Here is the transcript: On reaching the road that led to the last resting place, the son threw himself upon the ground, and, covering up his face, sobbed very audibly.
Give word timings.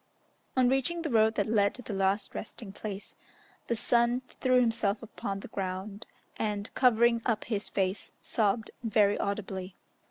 On 0.57 0.67
reaching 0.67 1.03
the 1.03 1.11
road 1.11 1.35
that 1.35 1.45
led 1.45 1.75
to 1.75 1.83
the 1.83 1.93
last 1.93 2.33
resting 2.33 2.71
place, 2.73 3.13
the 3.67 3.75
son 3.75 4.23
threw 4.39 4.59
himself 4.59 5.03
upon 5.03 5.41
the 5.41 5.47
ground, 5.49 6.07
and, 6.37 6.73
covering 6.73 7.21
up 7.23 7.43
his 7.43 7.69
face, 7.69 8.11
sobbed 8.19 8.71
very 8.83 9.15
audibly. 9.19 9.75